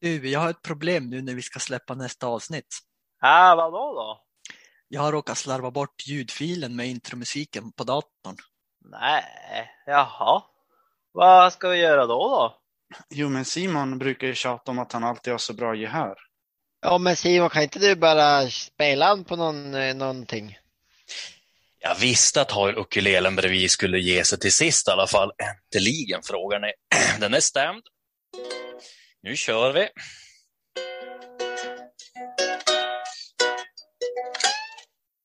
Du, 0.00 0.30
jag 0.30 0.40
har 0.40 0.50
ett 0.50 0.62
problem 0.62 1.10
nu 1.10 1.22
när 1.22 1.34
vi 1.34 1.42
ska 1.42 1.58
släppa 1.58 1.94
nästa 1.94 2.26
avsnitt. 2.26 2.78
Ja, 3.20 3.54
vadå 3.56 3.94
då? 3.94 4.20
Jag 4.88 5.00
har 5.00 5.12
råkat 5.12 5.38
slarva 5.38 5.70
bort 5.70 6.06
ljudfilen 6.06 6.76
med 6.76 6.88
intromusiken 6.88 7.72
på 7.72 7.84
datorn. 7.84 8.36
Nej, 8.84 9.24
jaha. 9.86 10.42
Vad 11.12 11.52
ska 11.52 11.68
vi 11.68 11.78
göra 11.78 12.06
då 12.06 12.28
då? 12.28 12.56
Jo, 13.10 13.28
men 13.28 13.44
Simon 13.44 13.98
brukar 13.98 14.26
ju 14.26 14.34
tjata 14.34 14.70
om 14.70 14.78
att 14.78 14.92
han 14.92 15.04
alltid 15.04 15.32
har 15.32 15.38
så 15.38 15.52
bra 15.52 15.74
gehör. 15.74 16.16
Ja, 16.82 16.98
men 16.98 17.16
Simon, 17.16 17.50
kan 17.50 17.62
inte 17.62 17.78
du 17.78 17.96
bara 17.96 18.50
spela 18.50 19.24
på 19.24 19.36
någon, 19.36 19.74
eh, 19.74 19.94
någonting? 19.94 20.58
Jag 21.78 21.94
visste 21.94 22.40
att 22.40 22.50
ha 22.50 22.72
ukulelen 22.72 23.36
bredvid 23.36 23.70
skulle 23.70 23.98
ge 23.98 24.24
sig 24.24 24.38
till 24.38 24.52
sist 24.52 24.88
i 24.88 24.90
alla 24.90 25.06
fall. 25.06 25.32
Äntligen, 25.38 26.20
frågar 26.22 26.60
ni. 26.60 26.72
Den 27.20 27.34
är 27.34 27.40
stämd. 27.40 27.82
Nu 29.22 29.36
kör 29.36 29.72
vi. 29.72 29.88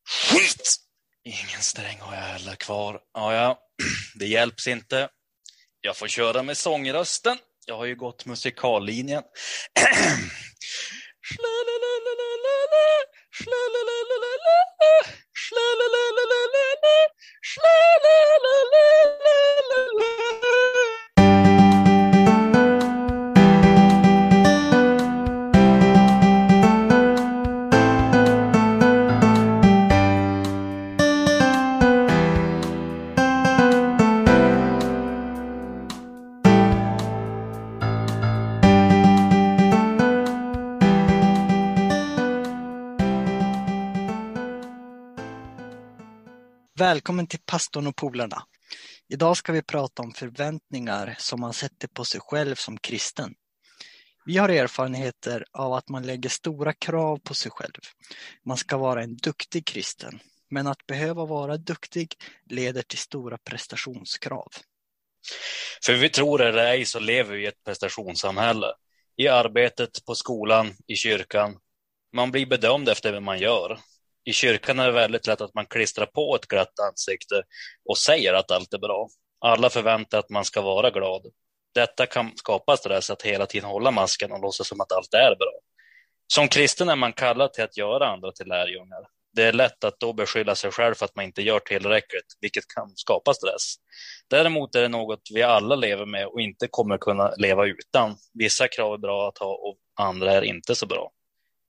Skit! 0.10 0.76
Ingen 1.24 1.62
sträng 1.62 2.00
har 2.00 2.16
jag 2.16 2.22
heller 2.22 2.56
kvar. 2.56 3.00
Ja, 3.14 3.34
ja, 3.36 3.60
det 4.20 4.26
hjälps 4.26 4.68
inte. 4.68 5.10
Jag 5.82 5.98
får 5.98 6.08
köra 6.08 6.44
med 6.44 6.58
sångrösten. 6.58 7.38
Jag 7.66 7.78
har 7.78 7.86
ju 7.86 7.96
gått 7.96 8.26
musikallinjen. 8.26 9.24
Välkommen 46.96 47.28
till 47.28 47.40
pastorn 47.46 47.88
och 47.88 47.96
polarna. 47.96 48.44
Idag 49.10 49.38
ska 49.38 49.52
vi 49.52 49.62
prata 49.62 50.02
om 50.02 50.14
förväntningar 50.14 51.16
som 51.20 51.40
man 51.40 51.54
sätter 51.54 51.88
på 51.88 52.06
sig 52.06 52.22
själv 52.24 52.56
som 52.56 52.78
kristen. 52.78 53.34
Vi 54.26 54.38
har 54.38 54.50
erfarenheter 54.50 55.46
av 55.52 55.74
att 55.74 55.90
man 55.90 56.04
lägger 56.04 56.30
stora 56.30 56.74
krav 56.74 57.18
på 57.18 57.34
sig 57.34 57.52
själv. 57.52 57.82
Man 58.46 58.58
ska 58.58 58.78
vara 58.78 59.04
en 59.04 59.16
duktig 59.16 59.66
kristen, 59.66 60.20
men 60.50 60.68
att 60.68 60.86
behöva 60.88 61.26
vara 61.26 61.58
duktig 61.58 62.14
leder 62.50 62.82
till 62.82 63.00
stora 63.00 63.38
prestationskrav. 63.38 64.52
För 65.86 65.94
vi 65.94 66.10
tror 66.10 66.42
eller 66.42 66.66
ej 66.66 66.86
så 66.86 67.00
lever 67.00 67.36
vi 67.36 67.44
i 67.44 67.48
ett 67.48 67.64
prestationssamhälle. 67.66 68.68
I 69.18 69.28
arbetet, 69.28 70.06
på 70.06 70.16
skolan, 70.16 70.74
i 70.88 70.96
kyrkan. 70.96 71.58
Man 72.14 72.32
blir 72.32 72.46
bedömd 72.46 72.90
efter 72.90 73.14
vad 73.14 73.24
man 73.24 73.40
gör. 73.40 73.80
I 74.26 74.34
kyrkan 74.34 74.80
är 74.80 74.86
det 74.86 74.92
väldigt 74.92 75.28
lätt 75.28 75.42
att 75.42 75.54
man 75.54 75.66
klistrar 75.66 76.06
på 76.06 76.36
ett 76.36 76.48
glatt 76.48 76.80
ansikte 76.80 77.44
och 77.90 77.98
säger 77.98 78.34
att 78.34 78.52
allt 78.52 78.74
är 78.74 78.78
bra. 78.78 79.08
Alla 79.40 79.70
förväntar 79.70 80.20
att 80.20 80.30
man 80.30 80.46
ska 80.46 80.62
vara 80.62 80.90
glad. 80.90 81.22
Detta 81.74 82.06
kan 82.06 82.32
skapa 82.36 82.78
stress 82.78 83.10
att 83.10 83.22
hela 83.22 83.46
tiden 83.46 83.70
hålla 83.70 83.92
masken 83.92 84.32
och 84.32 84.42
låtsas 84.42 84.68
som 84.68 84.82
att 84.82 84.92
allt 84.92 85.14
är 85.14 85.36
bra. 85.36 85.52
Som 86.34 86.48
kristen 86.48 86.90
är 86.90 86.96
man 86.96 87.14
kallad 87.14 87.54
till 87.54 87.64
att 87.64 87.78
göra 87.78 88.08
andra 88.08 88.32
till 88.32 88.48
lärjungar. 88.48 89.08
Det 89.34 89.44
är 89.44 89.54
lätt 89.54 89.84
att 89.84 90.00
då 90.00 90.14
beskylla 90.14 90.56
sig 90.56 90.72
själv 90.72 90.96
för 90.96 91.06
att 91.06 91.16
man 91.16 91.26
inte 91.26 91.42
gör 91.42 91.60
tillräckligt, 91.60 92.38
vilket 92.42 92.68
kan 92.68 92.92
skapa 92.96 93.34
stress. 93.34 93.76
Däremot 94.30 94.76
är 94.76 94.82
det 94.82 94.88
något 94.88 95.22
vi 95.34 95.44
alla 95.44 95.76
lever 95.76 96.06
med 96.06 96.28
och 96.28 96.42
inte 96.42 96.68
kommer 96.68 96.98
kunna 96.98 97.34
leva 97.38 97.66
utan. 97.66 98.16
Vissa 98.34 98.68
krav 98.68 98.94
är 98.94 98.98
bra 98.98 99.28
att 99.28 99.38
ha 99.38 99.48
och 99.48 99.78
andra 99.96 100.32
är 100.32 100.42
inte 100.42 100.76
så 100.76 100.86
bra. 100.86 101.12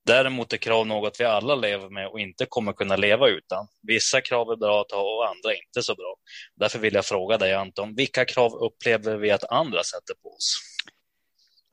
Däremot 0.06 0.52
är 0.52 0.56
krav 0.56 0.86
något 0.86 1.20
vi 1.20 1.24
alla 1.24 1.54
lever 1.54 1.88
med 1.90 2.08
och 2.08 2.20
inte 2.20 2.46
kommer 2.46 2.72
kunna 2.72 2.96
leva 2.96 3.28
utan. 3.28 3.66
Vissa 3.82 4.20
krav 4.20 4.50
är 4.50 4.56
bra 4.56 4.80
att 4.80 4.92
ha 4.92 5.16
och 5.16 5.28
andra 5.28 5.54
inte 5.54 5.82
så 5.82 5.94
bra. 5.94 6.16
Därför 6.56 6.78
vill 6.78 6.94
jag 6.94 7.04
fråga 7.04 7.38
dig 7.38 7.54
Anton, 7.54 7.94
vilka 7.94 8.24
krav 8.24 8.52
upplever 8.54 9.16
vi 9.16 9.30
att 9.30 9.44
andra 9.44 9.84
sätter 9.84 10.14
på 10.22 10.28
oss? 10.28 10.58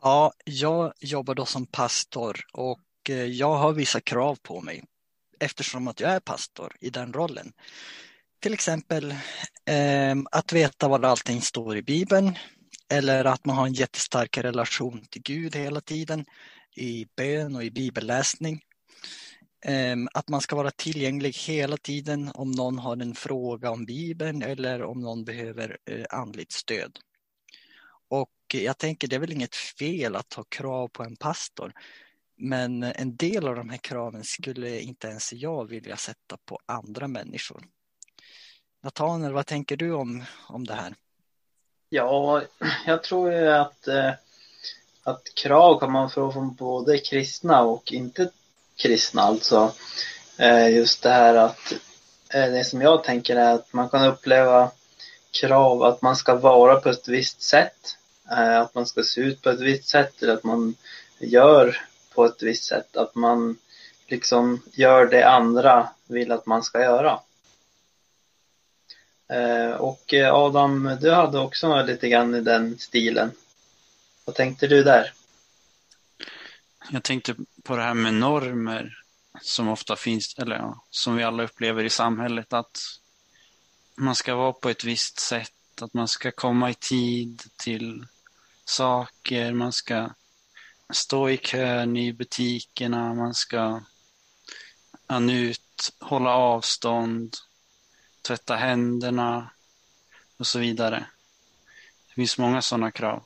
Ja, 0.01 0.33
jag 0.45 0.93
jobbar 0.99 1.35
då 1.35 1.45
som 1.45 1.65
pastor 1.65 2.39
och 2.53 3.09
eh, 3.09 3.15
jag 3.15 3.55
har 3.55 3.73
vissa 3.73 4.01
krav 4.01 4.37
på 4.41 4.61
mig 4.61 4.83
eftersom 5.39 5.87
att 5.87 5.99
jag 5.99 6.11
är 6.11 6.19
pastor 6.19 6.75
i 6.81 6.89
den 6.89 7.13
rollen. 7.13 7.51
Till 8.39 8.53
exempel 8.53 9.11
eh, 9.65 10.15
att 10.31 10.53
veta 10.53 10.87
vad 10.87 11.05
allting 11.05 11.41
står 11.41 11.77
i 11.77 11.81
Bibeln 11.81 12.37
eller 12.91 13.25
att 13.25 13.45
man 13.45 13.55
har 13.55 13.65
en 13.65 13.73
jättestark 13.73 14.37
relation 14.37 15.05
till 15.09 15.21
Gud 15.21 15.55
hela 15.55 15.81
tiden 15.81 16.25
i 16.75 17.07
bön 17.15 17.55
och 17.55 17.63
i 17.63 17.71
bibelläsning. 17.71 18.61
Ehm, 19.65 20.07
att 20.13 20.29
man 20.29 20.41
ska 20.41 20.55
vara 20.55 20.71
tillgänglig 20.71 21.33
hela 21.33 21.77
tiden 21.77 22.31
om 22.33 22.51
någon 22.51 22.79
har 22.79 22.97
en 22.97 23.15
fråga 23.15 23.71
om 23.71 23.85
Bibeln 23.85 24.41
eller 24.41 24.83
om 24.83 25.01
någon 25.01 25.25
behöver 25.25 25.77
eh, 25.85 26.05
andligt 26.09 26.51
stöd. 26.51 26.99
Och 28.07 28.31
jag 28.53 28.77
tänker 28.77 29.07
det 29.07 29.15
är 29.15 29.19
väl 29.19 29.31
inget 29.31 29.55
fel 29.55 30.15
att 30.15 30.33
ha 30.33 30.43
krav 30.43 30.87
på 30.87 31.03
en 31.03 31.15
pastor. 31.15 31.73
Men 32.35 32.83
en 32.83 33.15
del 33.15 33.47
av 33.47 33.55
de 33.55 33.69
här 33.69 33.77
kraven 33.77 34.23
skulle 34.23 34.79
inte 34.79 35.07
ens 35.07 35.33
jag 35.33 35.69
vilja 35.69 35.97
sätta 35.97 36.37
på 36.45 36.59
andra 36.65 37.07
människor. 37.07 37.63
Nathanael, 38.83 39.33
vad 39.33 39.45
tänker 39.45 39.77
du 39.77 39.91
om, 39.91 40.23
om 40.47 40.63
det 40.63 40.73
här? 40.73 40.95
Ja, 41.89 42.43
jag 42.85 43.03
tror 43.03 43.31
ju 43.31 43.47
att 43.47 43.87
eh, 43.87 44.11
att 45.03 45.33
krav 45.33 45.79
kan 45.79 45.91
man 45.91 46.09
få 46.09 46.31
från 46.31 46.53
både 46.53 46.97
kristna 46.97 47.61
och 47.61 47.91
inte 47.91 48.29
kristna. 48.75 49.21
Alltså 49.21 49.73
eh, 50.37 50.69
just 50.69 51.03
det 51.03 51.09
här 51.09 51.35
att 51.35 51.73
eh, 52.33 52.51
det 52.51 52.63
som 52.63 52.81
jag 52.81 53.03
tänker 53.03 53.35
är 53.35 53.53
att 53.53 53.73
man 53.73 53.89
kan 53.89 54.05
uppleva 54.05 54.71
krav 55.31 55.83
att 55.83 56.01
man 56.01 56.15
ska 56.15 56.35
vara 56.35 56.75
på 56.75 56.89
ett 56.89 57.07
visst 57.07 57.41
sätt. 57.41 57.97
Eh, 58.31 58.61
att 58.61 58.75
man 58.75 58.85
ska 58.85 59.03
se 59.03 59.21
ut 59.21 59.41
på 59.41 59.49
ett 59.49 59.61
visst 59.61 59.89
sätt 59.89 60.23
eller 60.23 60.33
att 60.33 60.43
man 60.43 60.75
gör 61.19 61.77
på 62.15 62.25
ett 62.25 62.43
visst 62.43 62.63
sätt. 62.63 62.97
Att 62.97 63.15
man 63.15 63.57
liksom 64.07 64.61
gör 64.71 65.05
det 65.05 65.23
andra 65.23 65.89
vill 66.07 66.31
att 66.31 66.45
man 66.45 66.63
ska 66.63 66.81
göra. 66.81 67.19
Eh, 69.29 69.71
och 69.71 70.13
eh, 70.13 70.33
Adam, 70.33 70.97
du 71.01 71.11
hade 71.11 71.39
också 71.39 71.81
lite 71.81 72.09
grann 72.09 72.35
i 72.35 72.41
den 72.41 72.77
stilen. 72.79 73.31
Vad 74.25 74.35
tänkte 74.35 74.67
du 74.67 74.83
där? 74.83 75.13
Jag 76.89 77.03
tänkte 77.03 77.35
på 77.63 77.75
det 77.75 77.83
här 77.83 77.93
med 77.93 78.13
normer 78.13 79.03
som 79.41 79.69
ofta 79.69 79.95
finns, 79.95 80.35
eller 80.37 80.55
ja, 80.55 80.85
som 80.89 81.15
vi 81.15 81.23
alla 81.23 81.43
upplever 81.43 81.83
i 81.83 81.89
samhället. 81.89 82.53
Att 82.53 82.79
man 83.95 84.15
ska 84.15 84.35
vara 84.35 84.53
på 84.53 84.69
ett 84.69 84.83
visst 84.83 85.19
sätt, 85.19 85.81
att 85.81 85.93
man 85.93 86.07
ska 86.07 86.31
komma 86.31 86.69
i 86.69 86.73
tid 86.73 87.43
till 87.57 88.05
saker, 88.65 89.53
man 89.53 89.71
ska 89.71 90.09
stå 90.93 91.29
i 91.29 91.37
kön 91.37 91.97
i 91.97 92.13
butikerna, 92.13 93.13
man 93.13 93.33
ska 93.33 93.81
anut, 95.07 95.93
hålla 95.99 96.35
avstånd, 96.35 97.35
tvätta 98.21 98.55
händerna 98.55 99.49
och 100.37 100.47
så 100.47 100.59
vidare. 100.59 101.05
Det 102.07 102.13
finns 102.13 102.37
många 102.37 102.61
sådana 102.61 102.91
krav. 102.91 103.23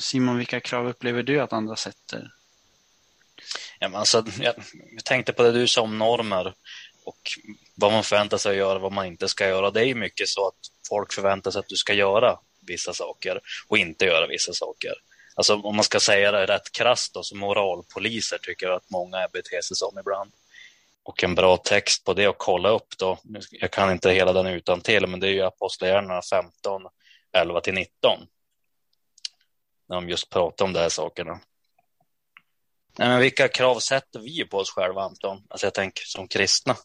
Simon, 0.00 0.38
vilka 0.38 0.60
krav 0.60 0.88
upplever 0.88 1.22
du 1.22 1.40
att 1.40 1.52
andra 1.52 1.76
sätter? 1.76 2.30
Ja, 3.78 3.88
men 3.88 4.00
alltså, 4.00 4.24
jag, 4.40 4.54
jag 4.92 5.04
tänkte 5.04 5.32
på 5.32 5.42
det 5.42 5.52
du 5.52 5.68
sa 5.68 5.82
om 5.82 5.98
normer 5.98 6.54
och 7.04 7.20
vad 7.74 7.92
man 7.92 8.04
förväntar 8.04 8.38
sig 8.38 8.50
att 8.50 8.56
göra 8.56 8.76
och 8.76 8.82
vad 8.82 8.92
man 8.92 9.06
inte 9.06 9.28
ska 9.28 9.48
göra. 9.48 9.70
Det 9.70 9.80
är 9.80 9.84
ju 9.84 9.94
mycket 9.94 10.28
så 10.28 10.46
att 10.46 10.54
folk 10.88 11.12
förväntar 11.12 11.50
sig 11.50 11.58
att 11.58 11.68
du 11.68 11.76
ska 11.76 11.92
göra 11.92 12.38
vissa 12.66 12.94
saker 12.94 13.40
och 13.68 13.78
inte 13.78 14.04
göra 14.04 14.26
vissa 14.26 14.52
saker. 14.52 14.92
Alltså 15.34 15.54
om 15.54 15.76
man 15.76 15.84
ska 15.84 16.00
säga 16.00 16.32
det 16.32 16.46
rätt 16.46 16.72
krasst 16.72 17.14
då, 17.14 17.22
så 17.22 17.36
moralpoliser 17.36 18.38
tycker 18.38 18.66
jag 18.66 18.76
att 18.76 18.90
många 18.90 19.28
beter 19.32 19.60
sig 19.62 19.76
som 19.76 19.98
ibland. 19.98 20.32
Och 21.02 21.24
en 21.24 21.34
bra 21.34 21.56
text 21.56 22.04
på 22.04 22.14
det 22.14 22.26
att 22.26 22.38
kolla 22.38 22.68
upp 22.68 22.98
då, 22.98 23.18
jag 23.50 23.70
kan 23.70 23.92
inte 23.92 24.10
hela 24.10 24.32
den 24.32 24.46
utan 24.46 24.80
till, 24.80 25.06
men 25.06 25.20
det 25.20 25.26
är 25.26 25.32
ju 25.32 25.42
Apostlagärningarna 25.42 26.22
15, 26.22 26.82
11 27.32 27.60
till 27.60 27.74
19 27.74 28.26
när 29.90 29.96
de 29.96 30.08
just 30.08 30.30
pratar 30.30 30.64
om 30.64 30.72
de 30.72 30.78
här 30.78 30.88
sakerna. 30.88 31.40
Nej, 32.98 33.08
men 33.08 33.20
vilka 33.20 33.48
krav 33.48 33.78
sätter 33.78 34.20
vi 34.20 34.44
på 34.44 34.58
oss 34.58 34.70
själva, 34.70 35.02
Anton? 35.02 35.42
Alltså 35.48 35.66
jag 35.66 35.74
tänker 35.74 36.02
som 36.04 36.28
kristna. 36.28 36.76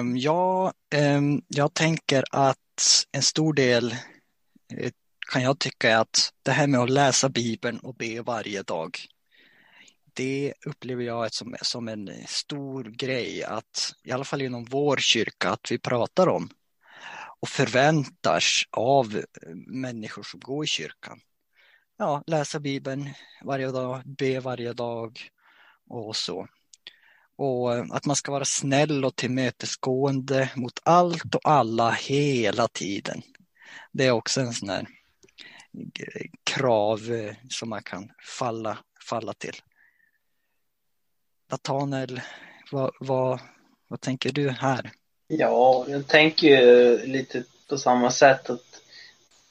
Um, 0.00 0.16
ja, 0.16 0.72
um, 0.94 1.42
jag 1.48 1.74
tänker 1.74 2.24
att 2.30 3.06
en 3.12 3.22
stor 3.22 3.52
del 3.52 3.92
eh, 4.72 4.92
kan 5.32 5.42
jag 5.42 5.58
tycka 5.58 5.90
är 5.90 5.96
att 5.96 6.32
det 6.42 6.50
här 6.50 6.66
med 6.66 6.80
att 6.80 6.90
läsa 6.90 7.28
Bibeln 7.28 7.78
och 7.78 7.94
be 7.94 8.22
varje 8.22 8.62
dag. 8.62 8.98
det 10.12 10.54
upplever 10.66 11.04
jag 11.04 11.34
som, 11.34 11.56
som 11.62 11.88
en 11.88 12.10
stor 12.26 12.84
grej 12.84 13.44
att 13.44 13.94
i 14.04 14.12
alla 14.12 14.24
fall 14.24 14.42
inom 14.42 14.64
vår 14.64 14.96
kyrka 14.96 15.50
att 15.50 15.70
vi 15.70 15.78
pratar 15.78 16.28
om 16.28 16.50
och 17.40 17.48
förväntas 17.48 18.62
av 18.70 19.16
eh, 19.16 19.54
människor 19.66 20.22
som 20.22 20.40
går 20.40 20.64
i 20.64 20.66
kyrkan. 20.66 21.20
Ja, 21.98 22.22
läsa 22.26 22.60
Bibeln 22.60 23.10
varje 23.44 23.70
dag, 23.70 24.02
be 24.04 24.40
varje 24.40 24.72
dag 24.72 25.20
och 25.88 26.16
så. 26.16 26.48
Och 27.36 27.74
eh, 27.74 27.84
att 27.90 28.06
man 28.06 28.16
ska 28.16 28.32
vara 28.32 28.44
snäll 28.44 29.04
och 29.04 29.16
tillmötesgående 29.16 30.50
mot 30.54 30.80
allt 30.82 31.34
och 31.34 31.40
alla 31.44 31.90
hela 31.90 32.68
tiden. 32.68 33.22
Det 33.92 34.06
är 34.06 34.10
också 34.10 34.40
en 34.40 34.52
sån 34.52 34.68
här 34.68 34.86
eh, 36.00 36.30
krav 36.44 37.12
eh, 37.12 37.34
som 37.50 37.68
man 37.68 37.82
kan 37.82 38.12
falla, 38.38 38.78
falla 39.08 39.32
till. 39.32 39.56
Nathanael, 41.50 42.20
vad, 42.70 42.90
vad, 43.00 43.40
vad 43.88 44.00
tänker 44.00 44.32
du 44.32 44.50
här? 44.50 44.90
Ja, 45.28 45.86
jag 45.88 46.06
tänker 46.06 46.46
ju 46.46 46.98
lite 47.06 47.44
på 47.68 47.78
samma 47.78 48.10
sätt 48.10 48.50
att 48.50 48.80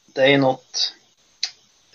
det 0.05 0.33
är 0.33 0.37
något, 0.37 0.93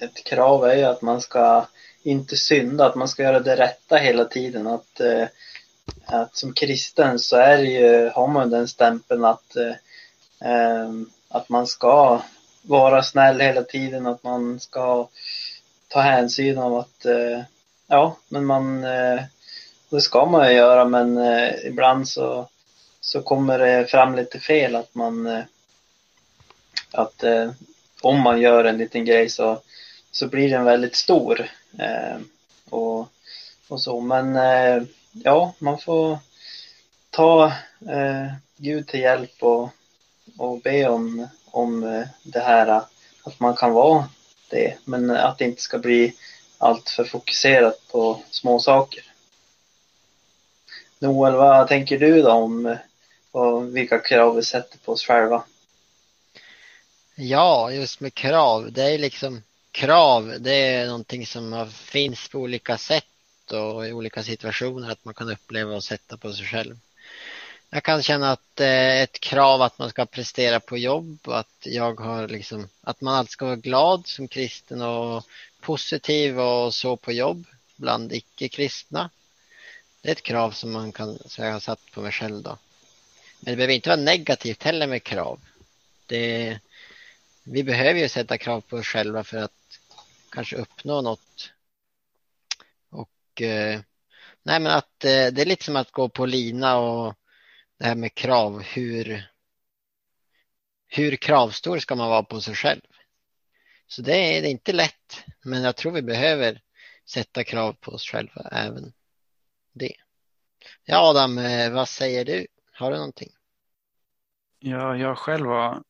ett 0.00 0.24
krav 0.24 0.64
är 0.64 0.76
ju 0.76 0.84
att 0.84 1.02
man 1.02 1.20
ska 1.20 1.66
inte 2.02 2.36
synda, 2.36 2.86
att 2.86 2.94
man 2.94 3.08
ska 3.08 3.22
göra 3.22 3.40
det 3.40 3.56
rätta 3.56 3.96
hela 3.96 4.24
tiden. 4.24 4.66
Att, 4.66 5.00
eh, 5.00 5.26
att 6.06 6.36
som 6.36 6.52
kristen 6.52 7.18
så 7.18 7.36
är 7.36 7.56
det 7.58 7.70
ju, 7.70 8.08
har 8.08 8.26
man 8.26 8.50
den 8.50 8.68
stämpeln 8.68 9.24
att, 9.24 9.56
eh, 9.56 9.74
ehm, 10.50 11.10
att 11.28 11.48
man 11.48 11.66
ska 11.66 12.22
vara 12.62 13.02
snäll 13.02 13.40
hela 13.40 13.62
tiden, 13.62 14.06
att 14.06 14.22
man 14.22 14.60
ska 14.60 15.08
ta 15.88 16.00
hänsyn 16.00 16.58
av 16.58 16.74
att, 16.76 17.04
eh, 17.04 17.40
ja, 17.86 18.16
men 18.28 18.46
man, 18.46 18.84
eh, 18.84 19.20
det 19.90 20.00
ska 20.00 20.26
man 20.26 20.48
ju 20.48 20.54
göra 20.54 20.84
men 20.84 21.18
eh, 21.18 21.66
ibland 21.66 22.08
så 22.08 22.48
så 23.00 23.22
kommer 23.22 23.58
det 23.58 23.86
fram 23.86 24.14
lite 24.14 24.40
fel 24.40 24.76
att 24.76 24.94
man 24.94 25.26
eh, 25.26 25.44
att 26.92 27.22
eh, 27.22 27.50
om 28.02 28.20
man 28.20 28.40
gör 28.40 28.64
en 28.64 28.78
liten 28.78 29.04
grej 29.04 29.28
så, 29.28 29.60
så 30.10 30.26
blir 30.26 30.50
den 30.50 30.64
väldigt 30.64 30.96
stor. 30.96 31.50
Eh, 31.78 32.18
och, 32.70 33.08
och 33.68 33.82
så. 33.82 34.00
Men 34.00 34.36
eh, 34.36 34.82
ja, 35.12 35.54
man 35.58 35.78
får 35.78 36.18
ta 37.10 37.46
eh, 37.88 38.32
Gud 38.56 38.88
till 38.88 39.00
hjälp 39.00 39.42
och, 39.42 39.70
och 40.38 40.60
be 40.60 40.88
om, 40.88 41.28
om 41.44 41.84
eh, 41.84 42.06
det 42.22 42.40
här 42.40 42.68
eh, 42.68 42.82
att 43.24 43.40
man 43.40 43.56
kan 43.56 43.72
vara 43.72 44.08
det. 44.50 44.78
Men 44.84 45.10
att 45.10 45.38
det 45.38 45.44
inte 45.44 45.62
ska 45.62 45.78
bli 45.78 46.14
allt 46.58 46.90
för 46.90 47.04
fokuserat 47.04 47.88
på 47.92 48.22
små 48.30 48.58
saker. 48.58 49.04
Noel, 50.98 51.34
vad 51.34 51.68
tänker 51.68 51.98
du 51.98 52.22
då 52.22 52.30
om 52.30 52.66
eh, 52.66 52.76
och 53.32 53.76
vilka 53.76 53.98
krav 53.98 54.36
vi 54.36 54.42
sätter 54.42 54.78
på 54.78 54.92
oss 54.92 55.04
själva. 55.04 55.42
Ja, 57.14 57.72
just 57.72 58.00
med 58.00 58.14
krav. 58.14 58.72
Det 58.72 58.82
är 58.82 58.98
liksom 58.98 59.42
krav. 59.72 60.36
Det 60.40 60.54
är 60.54 60.86
någonting 60.86 61.26
som 61.26 61.70
finns 61.70 62.28
på 62.28 62.38
olika 62.38 62.78
sätt 62.78 63.04
och 63.52 63.86
i 63.86 63.92
olika 63.92 64.22
situationer 64.22 64.90
att 64.90 65.04
man 65.04 65.14
kan 65.14 65.30
uppleva 65.30 65.74
och 65.74 65.84
sätta 65.84 66.16
på 66.16 66.32
sig 66.32 66.46
själv. 66.46 66.78
Jag 67.70 67.82
kan 67.82 68.02
känna 68.02 68.32
att 68.32 68.42
det 68.54 68.66
är 68.66 69.04
ett 69.04 69.20
krav 69.20 69.62
att 69.62 69.78
man 69.78 69.90
ska 69.90 70.06
prestera 70.06 70.60
på 70.60 70.78
jobb 70.78 71.18
och 71.24 71.38
att 71.38 71.66
jag 71.66 72.00
har 72.00 72.28
liksom, 72.28 72.68
att 72.80 73.00
man 73.00 73.14
alltid 73.14 73.30
ska 73.30 73.44
vara 73.44 73.56
glad 73.56 74.06
som 74.06 74.28
kristen 74.28 74.82
och 74.82 75.24
positiv 75.60 76.40
och 76.40 76.74
så 76.74 76.96
på 76.96 77.12
jobb 77.12 77.46
bland 77.76 78.12
icke-kristna. 78.12 79.10
Det 80.00 80.08
är 80.08 80.12
ett 80.12 80.22
krav 80.22 80.50
som 80.50 80.72
man 80.72 80.92
kan, 80.92 81.18
som 81.26 81.44
jag 81.44 81.52
har 81.52 81.60
satt 81.60 81.90
på 81.92 82.00
mig 82.00 82.12
själv 82.12 82.42
då. 82.42 82.58
Men 83.40 83.52
det 83.52 83.56
behöver 83.56 83.74
inte 83.74 83.88
vara 83.88 84.00
negativt 84.00 84.62
heller 84.62 84.86
med 84.86 85.02
krav. 85.02 85.40
Det, 86.06 86.58
vi 87.42 87.62
behöver 87.62 88.00
ju 88.00 88.08
sätta 88.08 88.38
krav 88.38 88.60
på 88.60 88.76
oss 88.76 88.86
själva 88.86 89.24
för 89.24 89.36
att 89.36 89.59
kanske 90.30 90.56
uppnå 90.56 91.00
något. 91.00 91.52
Och 92.90 93.42
eh, 93.42 93.80
nej 94.42 94.60
men 94.60 94.72
att 94.72 95.04
eh, 95.04 95.26
det 95.26 95.42
är 95.42 95.46
lite 95.46 95.64
som 95.64 95.76
att 95.76 95.90
gå 95.90 96.08
på 96.08 96.26
lina 96.26 96.78
och 96.78 97.14
det 97.78 97.84
här 97.86 97.94
med 97.94 98.14
krav. 98.14 98.62
Hur, 98.62 99.30
hur 100.88 101.16
kravstor 101.16 101.78
ska 101.78 101.94
man 101.94 102.10
vara 102.10 102.22
på 102.22 102.40
sig 102.40 102.54
själv? 102.54 102.80
Så 103.86 104.02
det 104.02 104.14
är, 104.14 104.42
det 104.42 104.48
är 104.48 104.50
inte 104.50 104.72
lätt, 104.72 105.24
men 105.44 105.62
jag 105.62 105.76
tror 105.76 105.92
vi 105.92 106.02
behöver 106.02 106.62
sätta 107.08 107.44
krav 107.44 107.72
på 107.72 107.90
oss 107.90 108.04
själva 108.04 108.48
även 108.52 108.92
det. 109.72 109.94
Ja 110.84 111.10
Adam, 111.10 111.38
eh, 111.38 111.72
vad 111.72 111.88
säger 111.88 112.24
du? 112.24 112.46
Har 112.72 112.90
du 112.90 112.96
någonting? 112.96 113.30
Ja, 114.58 114.96
jag 114.96 115.18
själv 115.18 115.46
har 115.46 115.82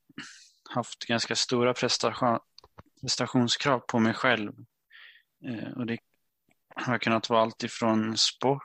haft 0.70 1.04
ganska 1.04 1.36
stora 1.36 1.74
prestation, 1.74 2.38
prestationskrav 3.00 3.78
på 3.78 3.98
mig 3.98 4.14
själv. 4.14 4.52
Eh, 5.44 5.72
och 5.76 5.86
det 5.86 5.98
har 6.74 6.98
kunnat 6.98 7.30
vara 7.30 7.42
allt 7.42 7.62
ifrån 7.62 8.16
sport 8.16 8.62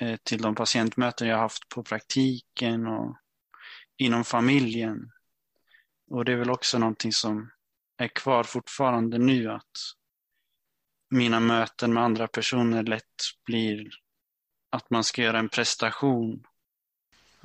eh, 0.00 0.16
till 0.22 0.42
de 0.42 0.54
patientmöten 0.54 1.28
jag 1.28 1.38
haft 1.38 1.68
på 1.68 1.82
praktiken 1.82 2.86
och 2.86 3.16
inom 3.96 4.24
familjen. 4.24 5.12
Och 6.10 6.24
det 6.24 6.32
är 6.32 6.36
väl 6.36 6.50
också 6.50 6.78
någonting 6.78 7.12
som 7.12 7.50
är 7.96 8.08
kvar 8.08 8.44
fortfarande 8.44 9.18
nu 9.18 9.50
att 9.50 9.94
mina 11.10 11.40
möten 11.40 11.94
med 11.94 12.02
andra 12.02 12.28
personer 12.28 12.82
lätt 12.82 13.22
blir 13.44 13.90
att 14.70 14.90
man 14.90 15.04
ska 15.04 15.22
göra 15.22 15.38
en 15.38 15.48
prestation 15.48 16.46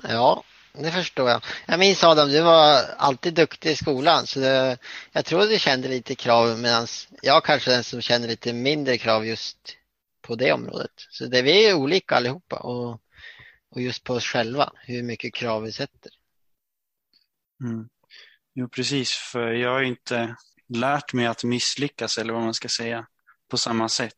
Ja, 0.04 0.44
det 0.74 0.92
förstår 0.92 1.30
jag. 1.30 1.44
Jag 1.66 1.80
minns 1.80 2.04
Adam, 2.04 2.30
du 2.30 2.42
var 2.42 2.82
alltid 2.98 3.34
duktig 3.34 3.72
i 3.72 3.76
skolan 3.76 4.28
så 4.28 4.40
det, 4.40 4.78
jag 5.12 5.26
tror 5.26 5.46
du 5.46 5.60
kände 5.60 5.88
lite 5.88 6.16
krav 6.16 6.60
medan 6.60 6.88
jag 7.22 7.44
kanske 7.44 7.72
är 7.72 7.76
den 7.76 7.84
som 7.84 8.02
känner 8.02 8.28
lite 8.28 8.54
mindre 8.54 8.98
krav 8.98 9.26
just 9.26 9.78
på 10.22 10.36
det 10.36 10.52
området. 10.52 10.92
Så 10.96 11.26
det, 11.26 11.42
vi 11.42 11.66
är 11.66 11.74
olika 11.74 12.16
allihopa 12.16 12.56
och, 12.56 13.02
och 13.72 13.82
just 13.82 14.04
på 14.04 14.14
oss 14.14 14.26
själva, 14.26 14.74
hur 14.76 15.04
mycket 15.04 15.34
krav 15.34 15.64
vi 15.64 15.72
sätter. 15.72 16.12
Mm. 17.64 17.90
Jo, 18.54 18.70
precis, 18.70 19.12
för 19.12 19.52
jag 19.52 19.70
har 19.70 19.84
inte 19.84 20.36
lärt 20.70 21.14
mig 21.14 21.26
att 21.26 21.44
misslyckas 21.44 22.18
eller 22.18 22.34
vad 22.34 22.44
man 22.44 22.54
ska 22.54 22.70
säga 22.70 23.08
på 23.50 23.58
samma 23.58 23.90
sätt. 23.90 24.16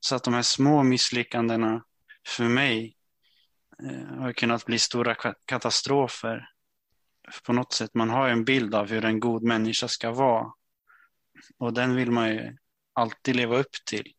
Så 0.00 0.14
att 0.14 0.24
de 0.24 0.34
här 0.34 0.42
små 0.42 0.82
misslyckandena 0.82 1.84
för 2.26 2.44
mig 2.44 2.96
har 4.18 4.32
kunnat 4.32 4.64
bli 4.64 4.78
stora 4.78 5.14
katastrofer. 5.44 6.48
På 7.44 7.52
något 7.52 7.72
sätt, 7.72 7.94
man 7.94 8.10
har 8.10 8.28
en 8.28 8.44
bild 8.44 8.74
av 8.74 8.90
hur 8.90 9.04
en 9.04 9.20
god 9.20 9.42
människa 9.42 9.88
ska 9.88 10.10
vara. 10.10 10.52
Och 11.58 11.72
den 11.72 11.96
vill 11.96 12.10
man 12.10 12.28
ju 12.28 12.56
alltid 12.92 13.36
leva 13.36 13.56
upp 13.56 13.72
till. 13.86 14.12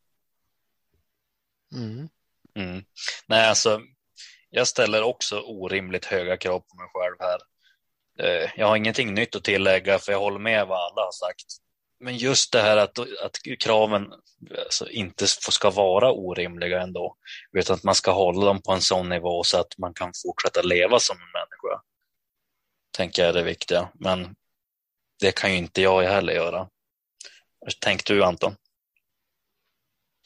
Mm. 1.75 2.09
Mm. 2.55 2.83
Nej, 3.27 3.49
alltså, 3.49 3.81
jag 4.49 4.67
ställer 4.67 5.03
också 5.03 5.41
orimligt 5.41 6.05
höga 6.05 6.37
krav 6.37 6.59
på 6.59 6.75
mig 6.75 6.87
själv 6.93 7.15
här. 7.19 7.39
Eh, 8.19 8.49
jag 8.55 8.67
har 8.67 8.75
ingenting 8.75 9.13
nytt 9.13 9.35
att 9.35 9.43
tillägga 9.43 9.99
för 9.99 10.11
jag 10.11 10.19
håller 10.19 10.39
med 10.39 10.67
vad 10.67 10.77
alla 10.77 11.01
har 11.01 11.11
sagt. 11.11 11.45
Men 12.01 12.17
just 12.17 12.51
det 12.51 12.62
här 12.62 12.77
att, 12.77 13.00
att 13.00 13.38
kraven 13.60 14.08
alltså, 14.65 14.89
inte 14.89 15.27
ska 15.27 15.70
vara 15.70 16.12
orimliga 16.12 16.81
ändå, 16.81 17.15
utan 17.58 17.75
att 17.75 17.84
man 17.84 17.96
ska 17.96 18.12
hålla 18.12 18.46
dem 18.46 18.62
på 18.62 18.72
en 18.72 18.81
sån 18.81 19.10
nivå 19.10 19.43
så 19.43 19.60
att 19.60 19.77
man 19.77 19.93
kan 19.93 20.12
fortsätta 20.25 20.62
leva 20.62 21.00
som 21.00 21.15
en 21.15 21.31
människa. 21.31 21.81
Tänker 22.98 23.22
jag 23.22 23.29
är 23.29 23.34
det 23.34 23.43
viktiga, 23.43 23.89
men 23.93 24.36
det 25.20 25.31
kan 25.31 25.51
ju 25.51 25.58
inte 25.58 25.81
jag 25.81 26.03
heller 26.03 26.34
göra. 26.34 26.70
Hur 27.65 27.72
tänkte 27.79 28.13
du 28.13 28.24
Anton? 28.24 28.55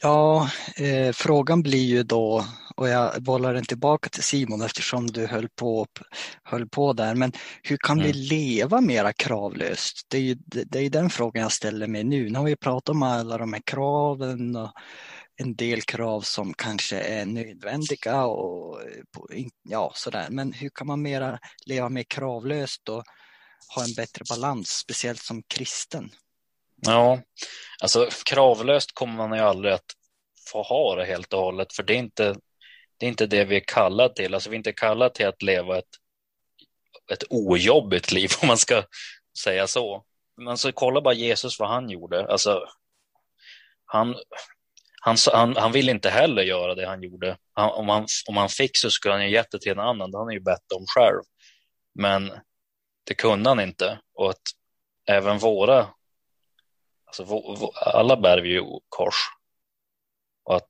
Ja, 0.02 0.50
eh, 0.78 1.12
frågan 1.14 1.62
blir 1.62 1.86
ju 1.86 2.04
då, 2.04 2.46
och 2.76 2.90
jag 2.90 3.24
bollar 3.24 3.54
den 3.54 3.66
tillbaka 3.66 4.10
till 4.10 4.24
Simon 4.24 4.62
eftersom 4.62 5.08
du 5.08 5.28
höll 5.28 5.50
på, 5.50 5.86
höll 6.44 6.70
på 6.70 6.94
där, 6.94 7.16
men 7.16 7.32
hur 7.64 7.78
kan 7.78 8.00
mm. 8.00 8.12
vi 8.12 8.14
leva 8.14 8.82
mera 8.82 9.14
kravlöst? 9.14 10.06
Det 10.08 10.18
är 10.18 10.22
ju 10.22 10.36
det 10.46 10.80
är 10.80 10.90
den 10.90 11.10
frågan 11.10 11.44
jag 11.44 11.52
ställer 11.52 11.88
mig 11.88 12.04
nu. 12.04 12.30
Nu 12.30 12.40
har 12.40 12.46
vi 12.46 12.56
pratat 12.56 12.90
om 12.90 13.04
alla 13.04 13.38
de 13.38 13.54
här 13.54 13.62
kraven 13.66 14.56
och 14.56 14.72
en 15.38 15.56
del 15.56 15.82
krav 15.82 16.22
som 16.22 16.54
kanske 16.54 17.00
är 17.00 17.26
nödvändiga 17.26 18.26
och 18.26 18.82
ja, 19.64 19.92
sådär. 19.96 20.28
Men 20.30 20.54
hur 20.54 20.70
kan 20.70 20.88
man 20.88 21.02
mera 21.02 21.40
leva 21.66 21.90
mer 21.90 22.04
kravlöst 22.04 22.90
och 22.90 23.04
ha 23.76 23.84
en 23.84 23.94
bättre 23.94 24.24
balans, 24.30 24.70
speciellt 24.70 25.22
som 25.22 25.44
kristen? 25.48 26.10
Ja, 26.82 27.20
alltså 27.82 28.10
kravlöst 28.26 28.92
kommer 28.94 29.28
man 29.28 29.38
ju 29.38 29.44
aldrig 29.44 29.74
att 29.74 29.86
få 30.52 30.62
ha 30.62 30.96
det 30.96 31.06
helt 31.06 31.34
och 31.34 31.40
hållet, 31.40 31.74
för 31.74 31.84
det 31.84 31.94
är 31.94 31.98
inte 31.98 32.36
det, 32.98 33.06
är 33.06 33.10
inte 33.10 33.28
det 33.28 33.46
vi 33.46 33.56
är 33.56 33.64
kallade 33.68 34.14
till. 34.14 34.34
Alltså 34.34 34.50
vi 34.50 34.56
är 34.56 34.58
inte 34.58 34.74
kallade 34.74 35.14
till 35.16 35.28
att 35.28 35.42
leva 35.42 35.78
ett, 35.78 35.90
ett 37.12 37.24
ojobbigt 37.30 38.12
liv, 38.12 38.30
om 38.42 38.48
man 38.48 38.58
ska 38.58 38.84
säga 39.44 39.68
så. 39.68 40.04
Men 40.38 40.58
så 40.58 40.72
kolla 40.72 41.02
bara 41.02 41.14
Jesus 41.14 41.60
vad 41.60 41.70
han 41.70 41.90
gjorde. 41.90 42.28
Alltså, 42.32 42.66
han, 43.86 44.16
Han, 45.02 45.18
han, 45.34 45.56
han 45.56 45.72
vill 45.72 45.90
inte 45.90 46.10
heller 46.10 46.44
göra 46.44 46.76
det 46.76 46.88
han 46.88 47.04
gjorde. 47.04 47.38
Han, 47.54 47.72
om, 47.72 47.90
han, 47.90 48.08
om 48.28 48.38
han 48.38 48.50
fick 48.50 48.78
så 48.78 48.90
skulle 48.90 49.14
han 49.14 49.24
ju 49.24 49.32
gett 49.32 49.52
det 49.52 49.60
till 49.60 49.72
en 49.72 49.80
annan. 49.80 50.12
Det 50.12 50.18
har 50.18 50.26
han 50.26 50.34
ju 50.34 50.40
bett 50.40 50.72
om 50.76 50.86
själv. 50.96 51.22
Men 52.00 52.32
det 53.04 53.14
kunde 53.14 53.50
han 53.50 53.60
inte. 53.60 54.00
Och 54.14 54.30
att 54.30 54.42
även 55.08 55.38
våra, 55.38 55.88
alltså 57.06 57.24
vå, 57.24 57.56
vå, 57.56 57.72
alla 57.72 58.18
bär 58.18 58.42
vi 58.42 58.50
ju 58.50 58.64
kors. 58.90 59.16
Och 60.44 60.56
att 60.56 60.70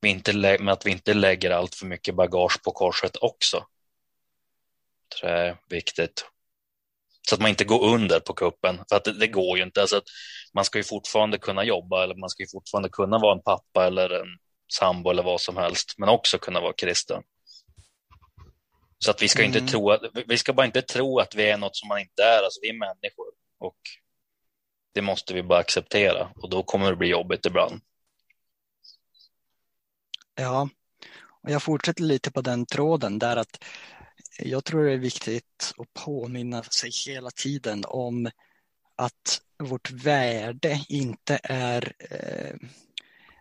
vi 0.00 0.08
inte, 0.08 0.32
men 0.32 0.68
att 0.68 0.86
vi 0.86 0.90
inte 0.90 1.14
lägger 1.14 1.50
allt 1.50 1.74
för 1.74 1.86
mycket 1.86 2.14
bagage 2.14 2.62
på 2.62 2.72
korset 2.72 3.16
också. 3.20 3.66
jag 5.22 5.30
är 5.30 5.56
viktigt. 5.68 6.26
Så 7.28 7.34
att 7.34 7.40
man 7.40 7.50
inte 7.50 7.64
går 7.64 7.84
under 7.94 8.20
på 8.20 8.32
kuppen. 8.34 8.80
För 8.88 8.96
att 8.96 9.04
det, 9.04 9.12
det 9.12 9.26
går 9.26 9.58
ju 9.58 9.64
inte. 9.64 9.80
Alltså 9.80 9.96
att 9.96 10.04
man 10.54 10.64
ska 10.64 10.78
ju 10.78 10.84
fortfarande 10.84 11.38
kunna 11.38 11.64
jobba 11.64 12.04
eller 12.04 12.14
man 12.14 12.30
ska 12.30 12.42
ju 12.42 12.48
fortfarande 12.48 12.88
kunna 12.88 13.18
vara 13.18 13.32
en 13.32 13.42
pappa 13.42 13.86
eller 13.86 14.10
en 14.10 14.26
sambo 14.72 15.10
eller 15.10 15.22
vad 15.22 15.40
som 15.40 15.56
helst. 15.56 15.94
Men 15.98 16.08
också 16.08 16.38
kunna 16.38 16.60
vara 16.60 16.72
kristen. 16.72 17.22
Så 18.98 19.10
att 19.10 19.22
vi 19.22 19.28
ska 19.28 19.42
Mm. 19.44 19.56
inte 19.56 19.72
tro 19.72 19.90
att, 19.90 20.00
vi 20.26 20.38
ska 20.38 20.52
bara 20.52 20.66
inte 20.66 20.82
tro 20.82 21.18
att 21.18 21.34
vi 21.34 21.50
är 21.50 21.56
något 21.56 21.76
som 21.76 21.88
man 21.88 22.00
inte 22.00 22.22
är. 22.22 22.42
Alltså 22.42 22.60
vi 22.62 22.68
är 22.68 22.78
människor. 22.78 23.26
Och 23.58 23.78
det 24.94 25.02
måste 25.02 25.34
vi 25.34 25.42
bara 25.42 25.58
acceptera. 25.58 26.30
Och 26.42 26.50
då 26.50 26.62
kommer 26.62 26.90
det 26.90 26.96
bli 26.96 27.08
jobbigt 27.08 27.46
ibland. 27.46 27.80
Ja, 30.40 30.68
och 31.42 31.50
jag 31.50 31.62
fortsätter 31.62 32.02
lite 32.02 32.30
på 32.30 32.40
den 32.40 32.66
tråden 32.66 33.18
där 33.18 33.36
att 33.36 33.64
jag 34.38 34.64
tror 34.64 34.84
det 34.84 34.92
är 34.92 34.98
viktigt 34.98 35.74
att 35.78 35.94
påminna 35.94 36.62
sig 36.62 36.90
hela 37.06 37.30
tiden 37.30 37.84
om 37.86 38.30
att 38.96 39.42
vårt 39.58 39.90
värde 39.90 40.84
inte 40.88 41.40
är 41.42 41.92
eh, 41.98 42.56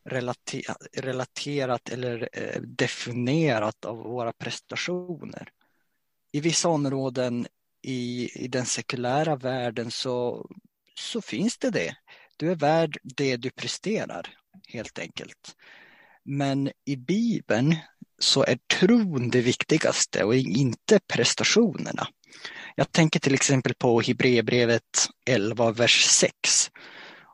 relater 0.04 0.62
relaterat 0.94 1.90
eller 1.90 2.30
eh, 2.34 2.62
definierat 2.62 3.86
av 3.86 3.98
våra 3.98 4.34
prestationer. 4.34 5.52
I 6.32 6.40
vissa 6.40 6.70
områden 6.70 7.48
i, 7.82 8.30
i 8.46 8.48
den 8.48 8.66
sekulära 8.66 9.36
världen 9.36 9.92
så, 9.92 10.50
så 10.96 11.22
finns 11.22 11.58
det 11.58 11.70
det. 11.70 11.96
Du 12.38 12.52
är 12.52 12.56
värd 12.56 12.98
det 13.04 13.38
du 13.38 13.50
presterar, 13.50 14.38
helt 14.68 15.00
enkelt. 15.00 15.56
Men 16.32 16.72
i 16.86 16.96
Bibeln 16.96 17.76
så 18.20 18.44
är 18.44 18.60
tron 18.80 19.30
det 19.30 19.42
viktigaste 19.42 20.24
och 20.24 20.36
inte 20.36 21.00
prestationerna. 21.14 22.08
Jag 22.76 22.92
tänker 22.92 23.20
till 23.20 23.34
exempel 23.34 23.74
på 23.74 24.02
Hebreerbrevet 24.02 25.10
11, 25.26 25.72
vers 25.72 26.06
6. 26.06 26.34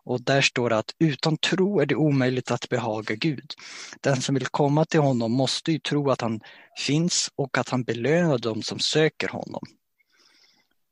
Och 0.04 0.22
där 0.22 0.42
står 0.42 0.70
det 0.70 0.78
att 0.78 0.92
utan 1.00 1.38
tro 1.38 1.80
är 1.80 1.86
det 1.86 1.96
omöjligt 1.96 2.52
att 2.52 2.70
behaga 2.70 3.16
Gud. 3.16 3.54
Den 4.02 4.22
som 4.22 4.36
vill 4.36 4.48
komma 4.48 4.86
till 4.86 5.00
honom 5.00 5.32
måste 5.32 5.72
ju 5.72 5.80
tro 5.80 6.10
att 6.10 6.22
han 6.22 6.42
finns 6.78 7.30
och 7.36 7.58
att 7.58 7.70
han 7.70 7.84
belönar 7.84 8.38
dem 8.38 8.64
som 8.64 8.80
söker 8.80 9.28
honom. 9.28 9.64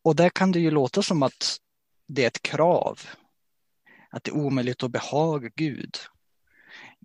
Och 0.04 0.16
där 0.16 0.30
kan 0.30 0.52
det 0.52 0.60
ju 0.60 0.72
låta 0.72 1.02
som 1.02 1.24
att 1.24 1.58
det 2.08 2.24
är 2.24 2.28
ett 2.28 2.42
krav. 2.42 3.00
Att 4.12 4.24
det 4.24 4.32
är 4.32 4.36
omöjligt 4.36 4.84
att 4.84 4.92
behaga 4.92 5.50
Gud. 5.56 5.98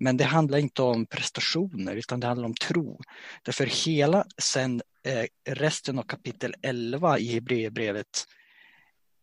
Men 0.00 0.16
det 0.16 0.24
handlar 0.24 0.58
inte 0.58 0.82
om 0.82 1.06
prestationer 1.06 1.96
utan 1.96 2.20
det 2.20 2.26
handlar 2.26 2.46
om 2.46 2.54
tro. 2.54 3.00
Därför 3.42 3.66
hela 3.86 4.24
sen 4.38 4.82
eh, 5.02 5.54
resten 5.54 5.98
av 5.98 6.02
kapitel 6.02 6.54
11 6.62 7.18
i 7.18 7.32
Hebreerbrevet 7.34 8.26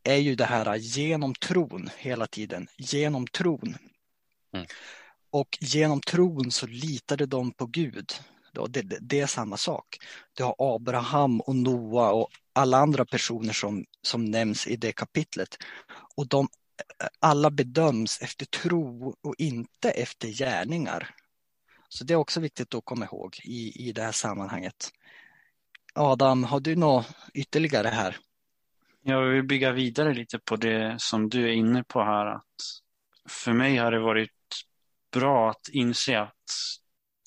är 0.04 0.18
ju 0.18 0.36
det 0.36 0.46
här 0.46 0.76
genom 0.76 1.36
tron 1.36 1.90
hela 1.98 2.28
tiden. 2.28 2.68
Genom 2.78 3.28
tron. 3.28 3.78
Mm. 4.54 4.66
Och 5.30 5.58
genom 5.62 6.02
tron 6.02 6.52
så 6.52 6.68
litade 6.68 7.26
de 7.26 7.52
på 7.52 7.66
Gud. 7.66 8.12
Det, 8.70 8.82
det, 8.82 8.98
det 9.02 9.20
är 9.20 9.28
samma 9.28 9.58
sak. 9.58 9.98
Du 10.34 10.44
har 10.44 10.56
Abraham 10.60 11.42
och 11.42 11.56
Noa 11.56 12.12
och 12.12 12.30
alla 12.54 12.78
andra 12.78 13.06
personer 13.06 13.54
som, 13.54 13.86
som 14.02 14.26
nämns 14.26 14.68
i 14.68 14.76
det 14.76 14.92
kapitlet. 14.92 15.58
Och 16.16 16.28
de 16.28 16.48
alla 17.20 17.52
bedöms 17.52 18.22
efter 18.22 18.46
tro 18.46 19.16
och 19.22 19.36
inte 19.38 19.92
efter 19.92 20.28
gärningar. 20.28 21.16
Så 21.90 22.04
det 22.04 22.14
är 22.14 22.18
också 22.18 22.40
viktigt 22.40 22.74
att 22.76 22.86
komma 22.86 23.06
ihåg 23.06 23.40
i, 23.44 23.88
i 23.88 23.92
det 23.92 24.02
här 24.02 24.12
sammanhanget. 24.12 24.92
Adam, 25.94 26.44
har 26.44 26.60
du 26.60 26.76
något 26.76 27.08
ytterligare 27.34 27.88
här? 27.88 28.18
Jag 29.02 29.26
vill 29.30 29.44
bygga 29.44 29.72
vidare 29.72 30.14
lite 30.14 30.40
på 30.40 30.56
det 30.56 30.96
som 31.00 31.30
du 31.30 31.44
är 31.50 31.54
inne 31.54 31.84
på 31.84 32.04
här. 32.04 32.26
Att 32.26 32.46
för 33.30 33.54
mig 33.54 33.78
har 33.78 33.92
det 33.92 34.00
varit 34.00 34.32
bra 35.12 35.50
att 35.50 35.70
inse 35.72 36.20
att 36.20 36.34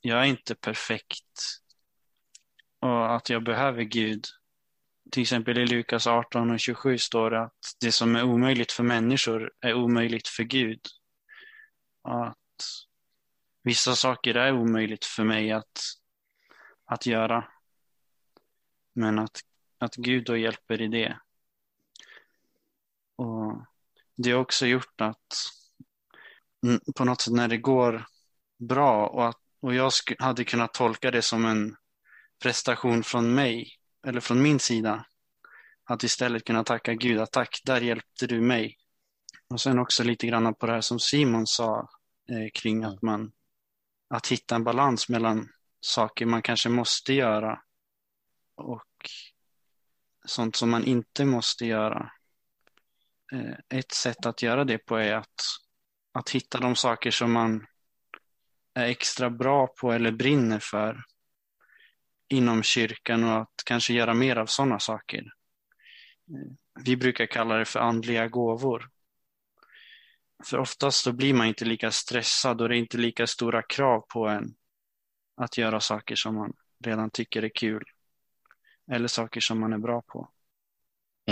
jag 0.02 0.20
är 0.20 0.24
inte 0.24 0.54
perfekt 0.54 1.60
och 2.80 3.16
att 3.16 3.30
jag 3.30 3.44
behöver 3.44 3.82
Gud. 3.82 4.26
Till 5.10 5.22
exempel 5.22 5.58
i 5.58 5.66
Lukas 5.66 6.06
18 6.06 6.50
och 6.50 6.60
27 6.60 6.98
står 6.98 7.30
det 7.30 7.42
att 7.42 7.76
det 7.80 7.92
som 7.92 8.16
är 8.16 8.24
omöjligt 8.24 8.72
för 8.72 8.82
människor 8.82 9.52
är 9.60 9.74
omöjligt 9.74 10.28
för 10.28 10.42
Gud. 10.42 10.80
Att 12.02 12.36
vissa 13.62 13.96
saker 13.96 14.34
är 14.34 14.52
omöjligt 14.52 15.04
för 15.04 15.24
mig 15.24 15.52
att, 15.52 15.80
att 16.84 17.06
göra. 17.06 17.48
Men 18.94 19.18
att, 19.18 19.40
att 19.78 19.94
Gud 19.94 20.24
då 20.24 20.36
hjälper 20.36 20.80
i 20.80 20.88
det. 20.88 21.18
Och 23.16 23.62
det 24.16 24.30
har 24.30 24.40
också 24.40 24.66
gjort 24.66 25.00
att 25.00 25.26
på 26.96 27.04
något 27.04 27.20
sätt 27.20 27.34
när 27.34 27.48
det 27.48 27.58
går 27.58 28.06
bra 28.58 29.06
och, 29.06 29.28
att, 29.28 29.40
och 29.60 29.74
jag 29.74 29.88
sk- 29.88 30.16
hade 30.22 30.44
kunnat 30.44 30.74
tolka 30.74 31.10
det 31.10 31.22
som 31.22 31.44
en 31.44 31.76
prestation 32.42 33.02
från 33.02 33.34
mig 33.34 33.77
eller 34.06 34.20
från 34.20 34.42
min 34.42 34.58
sida. 34.58 35.06
Att 35.84 36.02
istället 36.02 36.44
kunna 36.44 36.64
tacka 36.64 36.94
Gud 36.94 37.20
att 37.20 37.32
tack, 37.32 37.60
där 37.64 37.80
hjälpte 37.80 38.26
du 38.26 38.40
mig. 38.40 38.76
Och 39.50 39.60
sen 39.60 39.78
också 39.78 40.04
lite 40.04 40.26
grann 40.26 40.54
på 40.54 40.66
det 40.66 40.72
här 40.72 40.80
som 40.80 40.98
Simon 40.98 41.46
sa 41.46 41.88
eh, 42.30 42.50
kring 42.54 42.84
att 42.84 43.02
man 43.02 43.32
att 44.08 44.26
hitta 44.26 44.54
en 44.54 44.64
balans 44.64 45.08
mellan 45.08 45.48
saker 45.80 46.26
man 46.26 46.42
kanske 46.42 46.68
måste 46.68 47.12
göra 47.12 47.62
och 48.54 49.10
sånt 50.26 50.56
som 50.56 50.70
man 50.70 50.84
inte 50.84 51.24
måste 51.24 51.66
göra. 51.66 52.12
Eh, 53.32 53.78
ett 53.78 53.92
sätt 53.92 54.26
att 54.26 54.42
göra 54.42 54.64
det 54.64 54.78
på 54.78 54.96
är 54.96 55.14
att, 55.14 55.42
att 56.12 56.30
hitta 56.30 56.60
de 56.60 56.76
saker 56.76 57.10
som 57.10 57.32
man 57.32 57.66
är 58.74 58.84
extra 58.84 59.30
bra 59.30 59.66
på 59.66 59.92
eller 59.92 60.12
brinner 60.12 60.58
för 60.58 61.04
inom 62.28 62.62
kyrkan 62.62 63.24
och 63.24 63.40
att 63.40 63.62
kanske 63.64 63.92
göra 63.92 64.14
mer 64.14 64.36
av 64.36 64.46
sådana 64.46 64.78
saker. 64.78 65.32
Vi 66.84 66.96
brukar 66.96 67.26
kalla 67.26 67.54
det 67.54 67.64
för 67.64 67.80
andliga 67.80 68.28
gåvor. 68.28 68.88
För 70.44 70.58
oftast 70.58 71.02
så 71.02 71.12
blir 71.12 71.34
man 71.34 71.46
inte 71.46 71.64
lika 71.64 71.90
stressad 71.90 72.60
och 72.60 72.68
det 72.68 72.76
är 72.76 72.78
inte 72.78 72.98
lika 72.98 73.26
stora 73.26 73.62
krav 73.62 74.00
på 74.00 74.28
en 74.28 74.54
att 75.36 75.58
göra 75.58 75.80
saker 75.80 76.16
som 76.16 76.34
man 76.34 76.52
redan 76.84 77.10
tycker 77.10 77.42
är 77.42 77.48
kul. 77.48 77.84
Eller 78.92 79.08
saker 79.08 79.40
som 79.40 79.60
man 79.60 79.72
är 79.72 79.78
bra 79.78 80.02
på. 80.02 80.30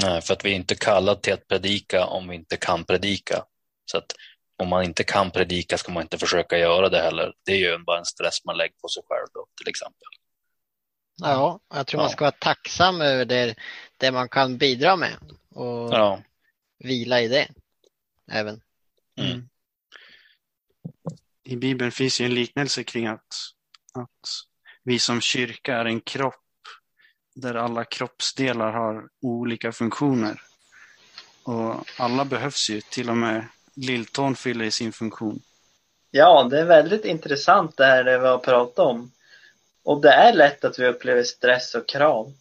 Nej, 0.03 0.23
för 0.23 0.35
att 0.35 0.45
vi 0.45 0.51
är 0.51 0.55
inte 0.55 0.75
kallade 0.75 1.21
till 1.21 1.33
att 1.33 1.49
predika 1.49 2.07
om 2.07 2.29
vi 2.29 2.35
inte 2.35 2.57
kan 2.57 2.85
predika. 2.85 3.45
Så 3.85 3.99
att 3.99 4.13
om 4.57 4.69
man 4.69 4.85
inte 4.85 5.05
kan 5.05 5.31
predika 5.31 5.79
ska 5.79 5.93
man 5.93 6.03
inte 6.03 6.19
försöka 6.19 6.59
göra 6.59 6.89
det 6.89 7.01
heller. 7.01 7.35
Det 7.45 7.53
är 7.53 7.57
ju 7.57 7.79
bara 7.79 7.99
en 7.99 8.05
stress 8.05 8.45
man 8.45 8.57
lägger 8.57 8.75
på 8.83 8.89
sig 8.89 9.03
själv 9.09 9.27
då, 9.35 9.47
till 9.57 9.69
exempel. 9.69 10.09
Ja, 11.17 11.61
jag 11.75 11.87
tror 11.87 12.01
man 12.01 12.11
ska 12.11 12.25
vara 12.25 12.31
tacksam 12.31 13.01
över 13.01 13.25
det, 13.25 13.55
det 13.97 14.11
man 14.11 14.29
kan 14.29 14.59
bidra 14.59 14.97
med 14.97 15.17
och 15.51 15.95
Ja, 15.95 16.23
vila 16.79 17.21
i 17.21 17.29
det 17.29 17.49
även. 18.31 18.61
Mm. 19.19 19.49
I 21.45 21.57
Bibeln 21.57 21.93
finns 21.93 22.21
ju 22.21 22.25
en 22.25 22.35
liknelse 22.35 22.85
kring 22.85 23.07
att, 23.07 23.35
att 23.95 24.29
vi 24.83 24.99
som 24.99 25.21
kyrka 25.21 25.77
är 25.77 25.85
en 25.85 26.01
kropp 26.01 26.35
där 27.35 27.55
alla 27.55 27.85
kroppsdelar 27.85 28.73
har 28.73 29.09
olika 29.23 29.73
funktioner. 29.73 30.41
Och 31.43 31.85
alla 31.99 32.25
behövs 32.25 32.71
ju, 32.71 32.81
till 32.81 33.11
och 33.11 33.17
med 33.17 33.47
lilltån 33.75 34.37
fyller 34.37 34.71
sin 34.71 34.93
funktion. 34.93 35.41
Ja, 36.11 36.49
det 36.51 36.61
är 36.61 36.65
väldigt 36.65 37.05
intressant 37.05 37.77
det 37.77 37.87
här 37.87 38.05
det 38.05 38.19
vi 38.19 38.27
har 38.27 38.39
pratat 38.39 38.79
om. 38.79 39.11
Och 39.87 40.01
det 40.01 40.13
är 40.13 40.33
lätt 40.33 40.65
att 40.65 40.79
vi 40.79 40.87
upplever 40.87 41.23
stress 41.23 41.75
och 41.75 41.89
krav. 41.89 42.33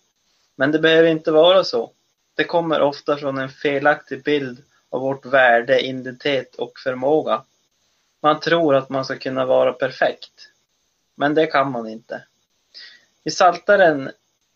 Men 0.55 0.71
det 0.71 0.79
behöver 0.79 1.07
inte 1.07 1.31
vara 1.31 1.63
så. 1.63 1.91
Det 2.35 2.43
kommer 2.43 2.81
ofta 2.81 3.17
från 3.17 3.37
en 3.37 3.49
felaktig 3.49 4.23
bild 4.23 4.63
av 4.89 5.01
vårt 5.01 5.25
värde, 5.25 5.79
identitet 5.79 6.55
och 6.55 6.79
förmåga. 6.79 7.43
Man 8.21 8.39
tror 8.39 8.75
att 8.75 8.89
man 8.89 9.05
ska 9.05 9.17
kunna 9.17 9.45
vara 9.45 9.73
perfekt. 9.73 10.49
Men 11.15 11.33
det 11.33 11.47
kan 11.47 11.71
man 11.71 11.89
inte. 11.89 12.23
I 13.23 13.29
Psaltaren 13.29 14.11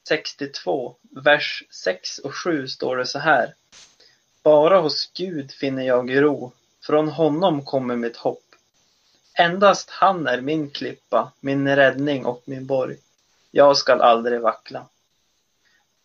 62, 0.07 0.95
vers 1.11 1.63
6 1.69 2.19
och 2.19 2.35
7 2.35 2.67
står 2.67 2.97
det 2.97 3.05
så 3.05 3.19
här. 3.19 3.53
Bara 4.43 4.79
hos 4.79 5.11
Gud 5.13 5.51
finner 5.51 5.83
jag 5.83 6.21
ro. 6.21 6.51
Från 6.81 7.09
honom 7.09 7.65
kommer 7.65 7.95
mitt 7.95 8.17
hopp. 8.17 8.48
Endast 9.39 9.89
han 9.89 10.27
är 10.27 10.41
min 10.41 10.69
klippa, 10.69 11.31
min 11.39 11.75
räddning 11.75 12.25
och 12.25 12.43
min 12.45 12.65
borg. 12.65 12.97
Jag 13.51 13.77
skall 13.77 14.01
aldrig 14.01 14.41
vackla. 14.41 14.85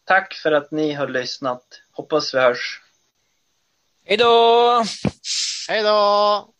Tack 0.04 0.34
för 0.34 0.52
att 0.52 0.70
ni 0.70 0.92
har 0.92 1.08
lyssnat. 1.08 1.80
Hoppas 1.90 2.34
vi 2.34 2.38
hörs. 2.38 2.82
Hej 4.04 4.16
då! 4.16 4.84
Hej 5.68 5.82
då! 5.82 6.53